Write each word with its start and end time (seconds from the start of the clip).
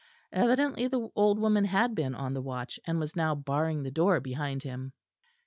Evidently 0.31 0.87
the 0.87 1.09
old 1.15 1.37
woman 1.37 1.65
had 1.65 1.93
been 1.93 2.15
on 2.15 2.33
the 2.33 2.41
watch, 2.41 2.79
and 2.87 2.99
was 2.99 3.15
now 3.15 3.35
barring 3.35 3.83
the 3.83 3.91
door 3.91 4.19
behind 4.19 4.63
him. 4.63 4.93